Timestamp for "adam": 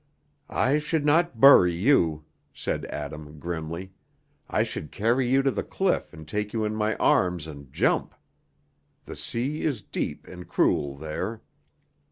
2.85-3.37